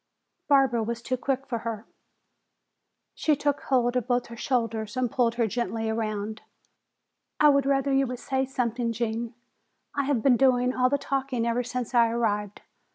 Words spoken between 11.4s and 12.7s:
ever since I arrived.